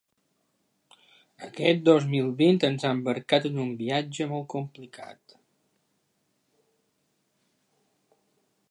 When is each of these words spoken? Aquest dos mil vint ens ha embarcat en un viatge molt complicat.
Aquest 1.47 1.83
dos 1.89 2.07
mil 2.13 2.31
vint 2.39 2.57
ens 2.69 2.85
ha 2.89 2.93
embarcat 2.97 3.45
en 3.51 3.61
un 3.65 3.69
viatge 3.83 4.29
molt 4.33 4.51
complicat. 4.55 5.37